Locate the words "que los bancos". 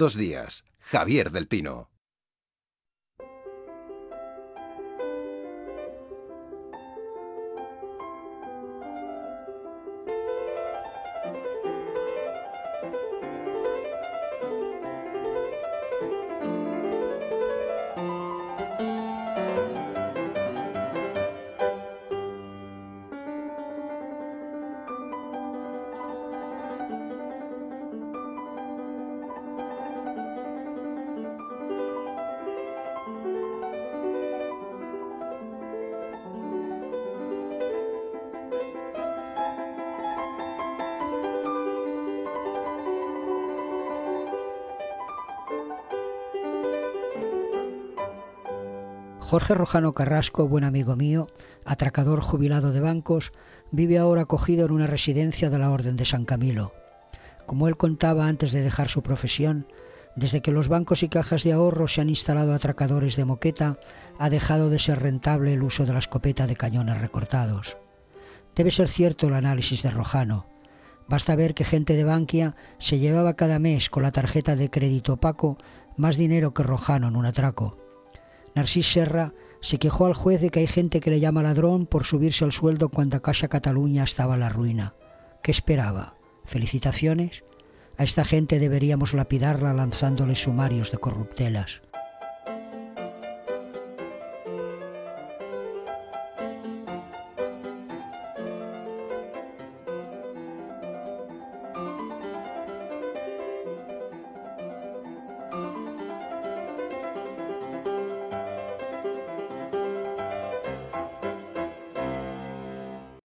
60.42-61.04